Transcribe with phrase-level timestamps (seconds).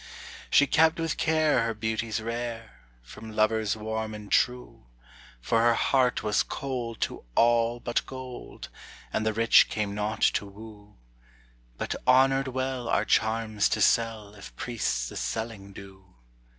[0.49, 2.71] She kept with care her beauties rare
[3.03, 4.87] From lovers warm and true,
[5.39, 8.69] For her heart was cold to all but gold,
[9.13, 10.95] And the rich came not to woo,
[11.77, 16.03] But honored well are charms to sell If priests the selling do.